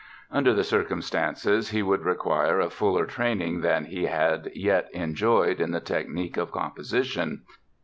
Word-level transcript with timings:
Under 0.31 0.51
the 0.55 0.63
circumstances 0.63 1.69
he 1.69 1.83
would 1.83 2.01
require 2.01 2.59
a 2.59 2.71
fuller 2.71 3.05
training 3.05 3.61
than 3.61 3.85
he 3.85 4.05
had 4.05 4.49
yet 4.55 4.89
enjoyed 4.95 5.61
in 5.61 5.73
the 5.73 5.79
technic 5.79 6.37
of 6.37 6.51
composition. 6.51 7.43